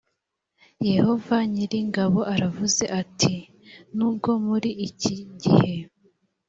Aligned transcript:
yehova 0.91 1.37
nyir 1.51 1.71
ingabo 1.81 2.19
aravuze 2.33 2.83
ati 3.01 3.35
nubwo 3.95 4.31
muri 4.45 4.69
iki 4.87 5.15
gihe 5.41 5.73